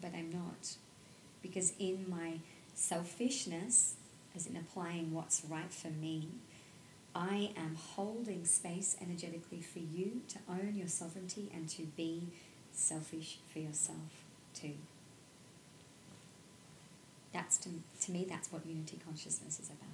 but 0.03 0.11
I'm 0.15 0.31
not. 0.31 0.77
Because 1.41 1.73
in 1.79 2.05
my 2.11 2.41
selfishness, 2.75 3.95
as 4.37 4.47
in 4.47 4.55
applying 4.55 5.15
what's 5.15 5.43
right 5.49 5.73
for 5.73 5.89
me, 5.89 6.29
I 7.15 7.51
am 7.57 7.77
holding 7.77 8.45
space 8.45 8.97
energetically 9.01 9.61
for 9.61 9.79
you 9.79 10.23
to 10.29 10.39
own 10.49 10.75
your 10.75 10.89
sovereignty 10.89 11.49
and 11.55 11.69
to 11.71 11.83
be 11.83 12.29
selfish 12.73 13.39
for 13.53 13.61
yourself 13.61 14.25
too. 14.53 14.75
That's 17.33 17.57
to, 17.59 17.69
to 18.03 18.13
me, 18.13 18.27
that's 18.29 18.51
what 18.53 18.67
unity 18.67 18.99
consciousness 19.05 19.61
is 19.61 19.69
about. 19.69 19.91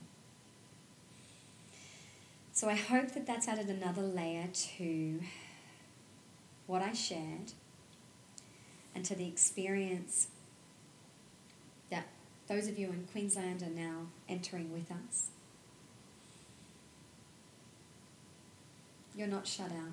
So 2.53 2.69
I 2.69 2.75
hope 2.75 3.13
that 3.13 3.27
that's 3.27 3.49
added 3.49 3.69
another 3.69 4.03
layer 4.03 4.49
to 4.77 5.21
what 6.67 6.83
I 6.83 6.93
shared 6.93 7.53
and 8.95 9.05
to 9.07 9.15
the 9.15 9.27
experience 9.27 10.29
that 11.91 12.09
those 12.49 12.69
of 12.69 12.79
you 12.79 12.89
in 12.89 13.07
Queensland 13.13 13.63
are 13.63 13.71
now 13.71 14.07
entering 14.29 14.73
with 14.73 14.91
us. 14.91 15.29
You're 19.21 19.29
not 19.29 19.47
shut 19.47 19.71
out. 19.71 19.93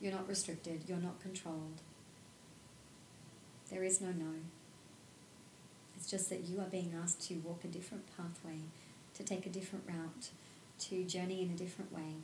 You're 0.00 0.14
not 0.14 0.26
restricted. 0.26 0.84
You're 0.86 0.96
not 0.96 1.20
controlled. 1.20 1.82
There 3.70 3.84
is 3.84 4.00
no 4.00 4.08
no. 4.08 4.32
It's 5.94 6.10
just 6.10 6.30
that 6.30 6.44
you 6.48 6.60
are 6.60 6.70
being 6.70 6.94
asked 6.98 7.20
to 7.28 7.34
walk 7.44 7.62
a 7.64 7.66
different 7.66 8.04
pathway, 8.16 8.60
to 9.12 9.22
take 9.22 9.44
a 9.44 9.50
different 9.50 9.84
route, 9.86 10.30
to 10.78 11.04
journey 11.04 11.42
in 11.42 11.50
a 11.50 11.56
different 11.58 11.92
way 11.92 12.22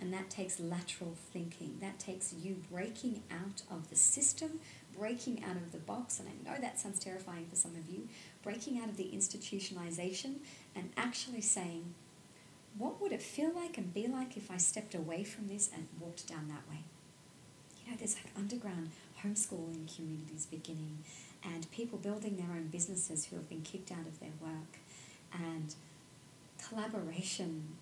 And 0.00 0.12
that 0.12 0.30
takes 0.30 0.58
lateral 0.60 1.14
thinking. 1.32 1.78
That 1.80 1.98
takes 1.98 2.32
you 2.32 2.56
breaking 2.70 3.22
out 3.30 3.62
of 3.70 3.90
the 3.90 3.96
system, 3.96 4.60
breaking 4.98 5.44
out 5.44 5.56
of 5.56 5.72
the 5.72 5.78
box. 5.78 6.20
And 6.20 6.28
I 6.28 6.50
know 6.50 6.60
that 6.60 6.78
sounds 6.78 6.98
terrifying 6.98 7.46
for 7.48 7.56
some 7.56 7.72
of 7.76 7.88
you. 7.88 8.08
Breaking 8.42 8.80
out 8.80 8.88
of 8.88 8.96
the 8.96 9.10
institutionalization 9.14 10.36
and 10.74 10.90
actually 10.96 11.40
saying, 11.40 11.94
what 12.76 13.00
would 13.00 13.12
it 13.12 13.22
feel 13.22 13.52
like 13.54 13.78
and 13.78 13.94
be 13.94 14.06
like 14.06 14.36
if 14.36 14.50
I 14.50 14.56
stepped 14.56 14.94
away 14.94 15.24
from 15.24 15.48
this 15.48 15.70
and 15.72 15.86
walked 16.00 16.26
down 16.28 16.48
that 16.48 16.68
way? 16.68 16.82
You 17.84 17.92
know, 17.92 17.96
there's 17.98 18.16
like 18.16 18.32
underground 18.36 18.90
homeschooling 19.22 19.94
communities 19.94 20.46
beginning 20.50 20.98
and 21.44 21.70
people 21.70 21.98
building 21.98 22.36
their 22.36 22.50
own 22.56 22.68
businesses 22.68 23.26
who 23.26 23.36
have 23.36 23.48
been 23.48 23.62
kicked 23.62 23.92
out 23.92 24.06
of 24.06 24.18
their 24.20 24.32
work 24.40 24.78
and 25.32 25.74
collaboration 26.68 27.76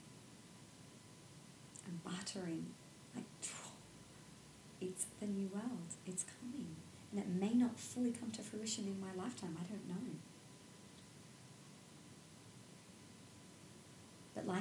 and 1.86 2.04
bartering. 2.04 2.66
Like, 3.14 3.24
it's 4.80 5.06
the 5.20 5.26
new 5.26 5.48
world. 5.48 5.94
It's 6.06 6.24
coming. 6.40 6.76
And 7.10 7.20
it 7.20 7.28
may 7.28 7.54
not 7.54 7.78
fully 7.78 8.10
come 8.10 8.30
to 8.32 8.42
fruition 8.42 8.84
in 8.84 9.00
my 9.00 9.12
lifetime. 9.22 9.56
I 9.60 9.64
don't 9.64 9.88
know. 9.88 10.16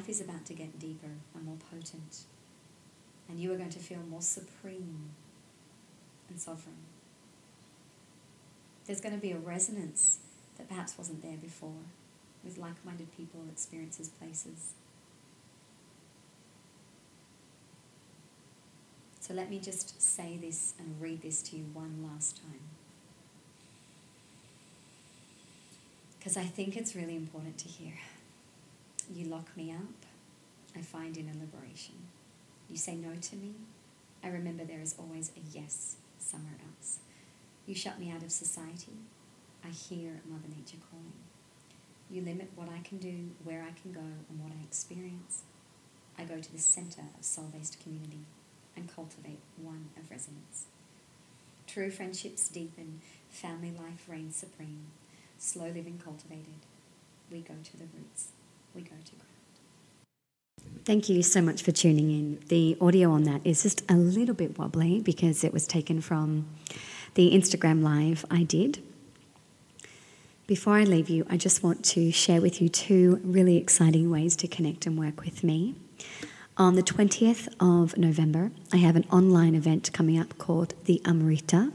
Life 0.01 0.09
is 0.09 0.19
about 0.19 0.43
to 0.47 0.53
get 0.53 0.79
deeper 0.79 1.11
and 1.35 1.45
more 1.45 1.57
potent. 1.69 2.23
And 3.29 3.39
you 3.39 3.53
are 3.53 3.55
going 3.55 3.69
to 3.69 3.79
feel 3.79 3.99
more 4.09 4.21
supreme 4.21 5.11
and 6.27 6.39
sovereign. 6.39 6.87
There's 8.87 8.99
going 8.99 9.13
to 9.13 9.21
be 9.21 9.31
a 9.31 9.37
resonance 9.37 10.17
that 10.57 10.67
perhaps 10.67 10.97
wasn't 10.97 11.21
there 11.21 11.37
before 11.37 11.83
with 12.43 12.57
like 12.57 12.83
minded 12.83 13.15
people, 13.15 13.41
experiences, 13.51 14.09
places. 14.09 14.73
So 19.19 19.35
let 19.35 19.51
me 19.51 19.59
just 19.59 20.01
say 20.01 20.39
this 20.41 20.73
and 20.79 20.99
read 20.99 21.21
this 21.21 21.43
to 21.43 21.57
you 21.57 21.65
one 21.73 22.09
last 22.11 22.37
time. 22.37 22.61
Because 26.17 26.37
I 26.37 26.45
think 26.45 26.75
it's 26.75 26.95
really 26.95 27.15
important 27.15 27.59
to 27.59 27.67
hear. 27.67 27.93
You 29.13 29.25
lock 29.25 29.55
me 29.57 29.71
up, 29.73 30.05
I 30.73 30.81
find 30.81 31.17
inner 31.17 31.33
liberation. 31.33 31.95
You 32.69 32.77
say 32.77 32.95
no 32.95 33.13
to 33.13 33.35
me, 33.35 33.55
I 34.23 34.29
remember 34.29 34.63
there 34.63 34.81
is 34.81 34.95
always 34.97 35.31
a 35.35 35.41
yes 35.51 35.97
somewhere 36.17 36.55
else. 36.65 36.99
You 37.65 37.75
shut 37.75 37.99
me 37.99 38.09
out 38.09 38.23
of 38.23 38.31
society, 38.31 38.93
I 39.65 39.67
hear 39.67 40.21
Mother 40.29 40.47
Nature 40.47 40.77
calling. 40.89 41.11
You 42.09 42.21
limit 42.21 42.51
what 42.55 42.69
I 42.69 42.79
can 42.87 42.99
do, 42.99 43.31
where 43.43 43.63
I 43.63 43.79
can 43.81 43.91
go, 43.91 43.99
and 43.99 44.39
what 44.41 44.53
I 44.57 44.63
experience. 44.63 45.41
I 46.17 46.23
go 46.23 46.39
to 46.39 46.51
the 46.51 46.59
center 46.59 47.01
of 47.17 47.25
soul 47.25 47.51
based 47.53 47.81
community 47.81 48.25
and 48.77 48.93
cultivate 48.95 49.39
one 49.57 49.89
of 49.97 50.09
resonance. 50.09 50.67
True 51.67 51.91
friendships 51.91 52.47
deepen, 52.47 53.01
family 53.29 53.71
life 53.71 54.07
reigns 54.07 54.37
supreme, 54.37 54.87
slow 55.37 55.67
living 55.67 55.99
cultivated. 56.03 56.65
We 57.29 57.41
go 57.41 57.55
to 57.63 57.77
the 57.77 57.85
roots, 57.95 58.29
we 58.75 58.81
go 58.81 58.95
to 59.05 59.11
ground. 59.15 60.83
Thank 60.85 61.09
you 61.09 61.23
so 61.23 61.41
much 61.41 61.61
for 61.61 61.71
tuning 61.71 62.11
in. 62.11 62.39
The 62.47 62.77
audio 62.81 63.11
on 63.11 63.23
that 63.23 63.41
is 63.45 63.63
just 63.63 63.89
a 63.89 63.95
little 63.95 64.35
bit 64.35 64.57
wobbly 64.57 64.99
because 64.99 65.43
it 65.43 65.53
was 65.53 65.67
taken 65.67 66.01
from 66.01 66.47
the 67.13 67.31
Instagram 67.31 67.83
live 67.83 68.25
I 68.31 68.43
did 68.43 68.81
before 70.51 70.73
I 70.73 70.83
leave 70.83 71.09
you, 71.09 71.25
I 71.29 71.37
just 71.37 71.63
want 71.63 71.85
to 71.85 72.11
share 72.11 72.41
with 72.41 72.61
you 72.61 72.67
two 72.67 73.21
really 73.23 73.55
exciting 73.55 74.09
ways 74.11 74.35
to 74.35 74.49
connect 74.49 74.85
and 74.85 74.99
work 74.99 75.21
with 75.21 75.45
me. 75.45 75.75
On 76.57 76.75
the 76.75 76.83
20th 76.83 77.47
of 77.61 77.97
November, 77.97 78.51
I 78.73 78.75
have 78.75 78.97
an 78.97 79.05
online 79.09 79.55
event 79.55 79.93
coming 79.93 80.19
up 80.19 80.37
called 80.37 80.73
the 80.83 81.01
Amrita, 81.05 81.71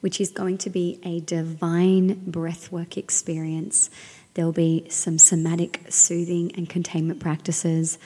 which 0.00 0.18
is 0.18 0.30
going 0.30 0.56
to 0.56 0.70
be 0.70 0.98
a 1.02 1.20
divine 1.20 2.22
breathwork 2.26 2.96
experience. 2.96 3.90
There'll 4.36 4.52
be 4.52 4.84
some 4.90 5.16
somatic 5.16 5.80
soothing 5.88 6.52
and 6.58 6.68
containment 6.68 7.20
practices, 7.20 7.98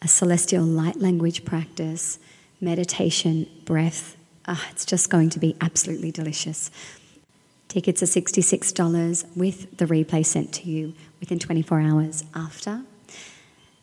a 0.00 0.06
celestial 0.06 0.62
light 0.62 1.00
language 1.00 1.44
practice, 1.44 2.20
meditation, 2.60 3.48
breath. 3.64 4.16
Ah, 4.46 4.68
it's 4.70 4.86
just 4.86 5.10
going 5.10 5.30
to 5.30 5.40
be 5.40 5.56
absolutely 5.60 6.12
delicious. 6.12 6.70
Tickets 7.66 8.04
are 8.04 8.06
$66 8.06 9.36
with 9.36 9.76
the 9.78 9.86
replay 9.86 10.24
sent 10.24 10.52
to 10.54 10.70
you 10.70 10.94
within 11.18 11.40
24 11.40 11.80
hours 11.80 12.22
after. 12.36 12.82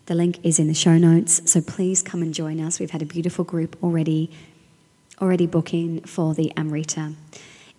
The 0.06 0.15
link 0.15 0.39
is 0.43 0.60
in 0.60 0.69
the 0.69 0.73
show 0.73 0.97
notes, 0.97 1.51
so 1.51 1.60
please 1.60 2.01
come 2.01 2.21
and 2.21 2.34
join 2.34 2.62
us. 2.62 2.80
We've 2.80 2.91
had 2.91 3.01
a 3.01 3.06
beautiful 3.06 3.43
group 3.43 3.75
already 3.84 4.32
already 5.19 5.45
booking 5.45 6.01
for 6.04 6.34
the 6.34 6.54
Amrita. 6.56 7.15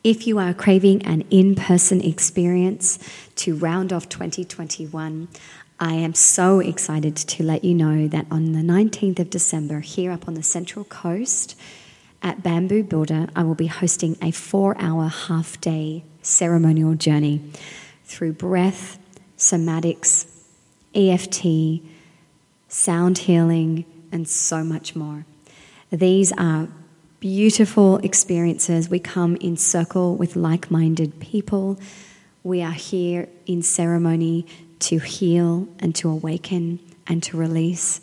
If 0.05 0.27
you 0.27 0.41
are 0.41 0.53
craving 0.53 1.03
an 1.07 1.23
in-person 1.31 2.01
experience 2.01 2.99
to 3.37 3.55
round 3.55 3.93
off 3.93 4.09
2021, 4.09 5.29
I 5.79 5.95
am 5.95 6.13
so 6.15 6.59
excited 6.59 7.15
to 7.15 7.45
let 7.45 7.63
you 7.63 7.73
know 7.73 8.09
that 8.09 8.27
on 8.29 8.51
the 8.51 8.63
19th 8.63 9.21
of 9.21 9.31
December 9.31 9.79
here 9.79 10.11
up 10.11 10.27
on 10.27 10.35
the 10.35 10.43
Central 10.43 10.85
Coast, 10.87 11.57
at 12.21 12.43
Bamboo 12.43 12.83
Builder, 12.83 13.29
I 13.37 13.45
will 13.45 13.55
be 13.55 13.69
hosting 13.69 14.17
a 14.21 14.33
four 14.33 14.77
hour 14.81 15.07
half 15.07 15.61
day 15.61 16.03
ceremonial 16.21 16.95
journey 16.95 17.41
through 18.05 18.33
breath, 18.33 18.99
somatics, 19.39 20.27
EFT, 20.97 21.81
sound 22.67 23.19
healing, 23.19 23.85
and 24.11 24.29
so 24.29 24.65
much 24.65 24.97
more. 24.97 25.27
These 25.91 26.33
are 26.33 26.69
beautiful 27.23 27.99
experiences. 27.99 28.91
We 28.91 28.99
come 28.99 29.37
in 29.37 29.57
circle 29.57 30.17
with 30.17 30.35
like 30.35 30.73
minded 30.73 31.21
people. 31.21 31.79
We 32.43 32.63
are 32.63 32.73
here 32.73 33.29
in 33.47 33.63
ceremony 33.63 34.45
to 34.81 34.99
heal 34.99 35.69
and 35.79 35.95
to 35.95 36.11
awaken 36.11 36.81
and 37.07 37.23
to 37.23 37.37
release. 37.37 38.01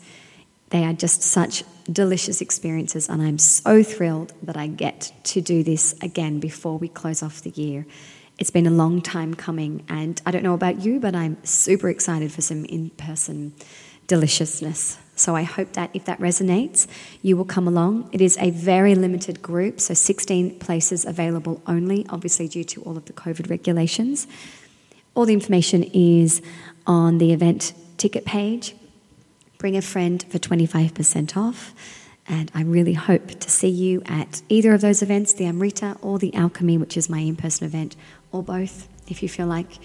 They 0.70 0.84
are 0.84 0.94
just 0.94 1.20
such 1.20 1.64
delicious 1.92 2.40
experiences, 2.40 3.10
and 3.10 3.20
I'm 3.20 3.36
so 3.36 3.82
thrilled 3.82 4.32
that 4.42 4.56
I 4.56 4.68
get 4.68 5.12
to 5.24 5.42
do 5.42 5.62
this 5.62 5.94
again 6.00 6.40
before 6.40 6.78
we 6.78 6.88
close 6.88 7.22
off 7.22 7.42
the 7.42 7.50
year. 7.50 7.84
It's 8.38 8.50
been 8.50 8.66
a 8.66 8.70
long 8.70 9.02
time 9.02 9.34
coming, 9.34 9.84
and 9.90 10.18
I 10.24 10.30
don't 10.30 10.42
know 10.42 10.54
about 10.54 10.80
you, 10.80 10.98
but 10.98 11.14
I'm 11.14 11.36
super 11.44 11.90
excited 11.90 12.32
for 12.32 12.40
some 12.40 12.64
in 12.64 12.88
person 12.88 13.52
deliciousness. 14.06 14.96
So 15.20 15.36
I 15.36 15.42
hope 15.42 15.74
that 15.74 15.90
if 15.94 16.04
that 16.06 16.18
resonates, 16.18 16.86
you 17.22 17.36
will 17.36 17.44
come 17.44 17.68
along. 17.68 18.08
It 18.12 18.20
is 18.20 18.36
a 18.38 18.50
very 18.50 18.94
limited 18.94 19.42
group, 19.42 19.80
so 19.80 19.94
16 19.94 20.58
places 20.58 21.04
available 21.04 21.62
only, 21.66 22.06
obviously, 22.08 22.48
due 22.48 22.64
to 22.64 22.82
all 22.82 22.96
of 22.96 23.04
the 23.04 23.12
COVID 23.12 23.50
regulations. 23.50 24.26
All 25.14 25.26
the 25.26 25.34
information 25.34 25.84
is 25.84 26.40
on 26.86 27.18
the 27.18 27.32
event 27.32 27.74
ticket 27.98 28.24
page 28.24 28.74
Bring 29.60 29.76
a 29.76 29.82
friend 29.82 30.24
for 30.30 30.38
25% 30.38 31.36
off. 31.36 31.74
And 32.26 32.50
I 32.54 32.62
really 32.62 32.94
hope 32.94 33.28
to 33.40 33.50
see 33.50 33.68
you 33.68 34.02
at 34.06 34.40
either 34.48 34.72
of 34.72 34.80
those 34.80 35.02
events, 35.02 35.34
the 35.34 35.44
Amrita 35.44 35.98
or 36.00 36.18
the 36.18 36.32
Alchemy, 36.34 36.78
which 36.78 36.96
is 36.96 37.10
my 37.10 37.18
in 37.18 37.36
person 37.36 37.66
event, 37.66 37.94
or 38.32 38.42
both, 38.42 38.88
if 39.06 39.22
you 39.22 39.28
feel 39.28 39.46
like 39.46 39.78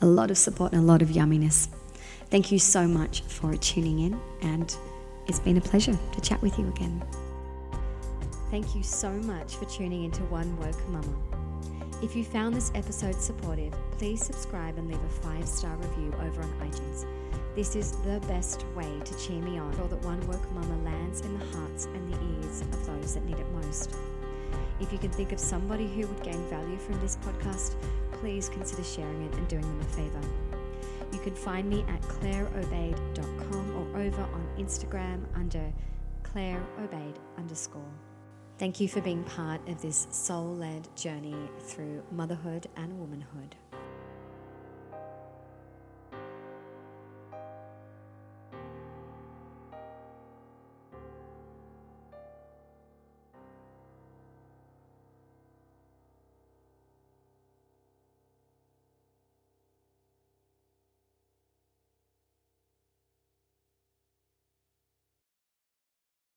a 0.00 0.06
lot 0.06 0.30
of 0.30 0.38
support 0.38 0.72
and 0.72 0.80
a 0.80 0.84
lot 0.84 1.02
of 1.02 1.08
yumminess. 1.08 1.68
Thank 2.30 2.52
you 2.52 2.58
so 2.58 2.86
much 2.86 3.22
for 3.22 3.56
tuning 3.56 4.00
in, 4.00 4.20
and 4.42 4.76
it's 5.28 5.40
been 5.40 5.56
a 5.56 5.62
pleasure 5.62 5.98
to 6.12 6.20
chat 6.20 6.42
with 6.42 6.58
you 6.58 6.68
again. 6.68 7.02
Thank 8.50 8.74
you 8.74 8.82
so 8.82 9.10
much 9.10 9.56
for 9.56 9.64
tuning 9.64 10.04
into 10.04 10.22
One 10.24 10.54
Woke 10.58 10.88
Mama. 10.88 11.14
If 12.02 12.14
you 12.14 12.24
found 12.24 12.54
this 12.54 12.70
episode 12.74 13.18
supportive, 13.20 13.72
please 13.92 14.24
subscribe 14.24 14.76
and 14.76 14.88
leave 14.88 15.02
a 15.02 15.08
five 15.08 15.48
star 15.48 15.74
review 15.76 16.12
over 16.20 16.42
on 16.42 16.52
iTunes. 16.60 17.06
This 17.54 17.74
is 17.74 17.92
the 18.02 18.20
best 18.28 18.64
way 18.76 19.00
to 19.04 19.18
cheer 19.18 19.40
me 19.40 19.58
on, 19.58 19.72
so 19.76 19.86
that 19.86 20.04
One 20.04 20.20
Woke 20.26 20.52
Mama 20.52 20.84
lands 20.84 21.22
in 21.22 21.38
the 21.38 21.46
hearts 21.56 21.86
and 21.86 22.12
the 22.12 22.46
ears 22.46 22.60
of 22.60 22.86
those 22.86 23.14
that 23.14 23.24
need 23.24 23.38
it 23.38 23.50
most. 23.52 23.96
If 24.80 24.92
you 24.92 24.98
can 24.98 25.10
think 25.10 25.32
of 25.32 25.40
somebody 25.40 25.88
who 25.88 26.06
would 26.06 26.22
gain 26.22 26.46
value 26.50 26.76
from 26.76 27.00
this 27.00 27.16
podcast, 27.16 27.74
please 28.12 28.50
consider 28.50 28.84
sharing 28.84 29.22
it 29.22 29.34
and 29.34 29.48
doing 29.48 29.62
them 29.62 29.80
a 29.80 29.84
favour. 29.84 30.57
You 31.12 31.18
can 31.20 31.34
find 31.34 31.68
me 31.68 31.84
at 31.88 32.00
claireobeid.com 32.02 33.76
or 33.76 34.00
over 34.00 34.22
on 34.22 34.48
Instagram 34.58 35.24
under 35.34 35.72
claireobeid 36.22 37.16
underscore. 37.36 37.82
Thank 38.58 38.80
you 38.80 38.88
for 38.88 39.00
being 39.00 39.22
part 39.24 39.66
of 39.68 39.80
this 39.80 40.08
soul 40.10 40.56
led 40.56 40.88
journey 40.96 41.36
through 41.60 42.02
motherhood 42.10 42.66
and 42.76 42.98
womanhood. 42.98 43.54